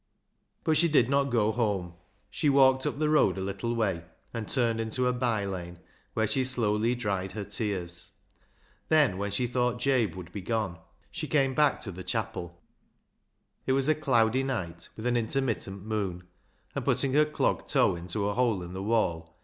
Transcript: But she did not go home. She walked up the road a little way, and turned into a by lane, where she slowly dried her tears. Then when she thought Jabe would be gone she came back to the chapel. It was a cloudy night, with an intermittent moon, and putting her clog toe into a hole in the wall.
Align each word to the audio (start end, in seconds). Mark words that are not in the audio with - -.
But 0.63 0.77
she 0.77 0.87
did 0.89 1.11
not 1.11 1.25
go 1.25 1.51
home. 1.51 1.93
She 2.31 2.49
walked 2.49 2.87
up 2.87 2.97
the 2.97 3.07
road 3.07 3.37
a 3.37 3.41
little 3.41 3.75
way, 3.75 4.03
and 4.33 4.47
turned 4.47 4.81
into 4.81 5.05
a 5.05 5.13
by 5.13 5.45
lane, 5.45 5.77
where 6.15 6.25
she 6.25 6.43
slowly 6.43 6.95
dried 6.95 7.33
her 7.33 7.43
tears. 7.45 8.09
Then 8.89 9.19
when 9.19 9.29
she 9.29 9.45
thought 9.45 9.77
Jabe 9.77 10.15
would 10.15 10.31
be 10.31 10.41
gone 10.41 10.79
she 11.11 11.27
came 11.27 11.53
back 11.53 11.79
to 11.81 11.91
the 11.91 12.03
chapel. 12.03 12.59
It 13.67 13.73
was 13.73 13.87
a 13.87 13.93
cloudy 13.93 14.41
night, 14.41 14.89
with 14.95 15.05
an 15.05 15.15
intermittent 15.17 15.85
moon, 15.85 16.23
and 16.73 16.83
putting 16.83 17.13
her 17.13 17.23
clog 17.23 17.67
toe 17.67 17.95
into 17.95 18.27
a 18.27 18.33
hole 18.33 18.63
in 18.63 18.73
the 18.73 18.81
wall. 18.81 19.37